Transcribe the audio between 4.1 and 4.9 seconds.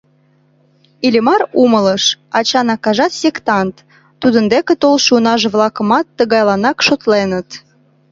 тудын деке